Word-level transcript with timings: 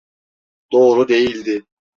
Doğru 0.71 1.07
değildi. 1.07 1.63